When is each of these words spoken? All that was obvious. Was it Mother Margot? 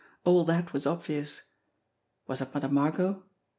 All 0.23 0.43
that 0.45 0.73
was 0.73 0.87
obvious. 0.87 1.43
Was 2.25 2.41
it 2.41 2.51
Mother 2.55 2.69
Margot? 2.69 3.21